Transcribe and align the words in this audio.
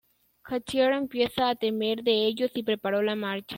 Cartier 0.41 0.93
empieza 0.93 1.47
a 1.49 1.55
temer 1.55 2.01
de 2.01 2.25
ellos 2.25 2.49
y 2.55 2.63
preparó 2.63 3.03
la 3.03 3.15
marcha. 3.15 3.45